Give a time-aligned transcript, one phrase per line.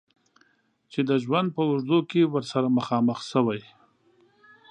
[0.91, 3.61] چې د ژوند په اوږدو کې ورسره مخامخ شوی.